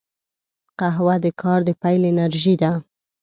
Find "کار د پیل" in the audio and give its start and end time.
1.41-2.01